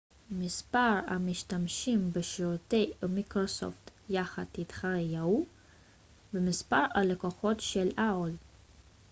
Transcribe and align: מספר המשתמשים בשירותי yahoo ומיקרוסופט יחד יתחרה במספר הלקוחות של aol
מספר 0.31 0.93
המשתמשים 1.07 2.11
בשירותי 2.13 2.91
yahoo 2.91 3.05
ומיקרוסופט 3.05 3.91
יחד 4.09 4.43
יתחרה 4.57 4.97
במספר 6.33 6.83
הלקוחות 6.95 7.59
של 7.59 7.89
aol 7.97 8.31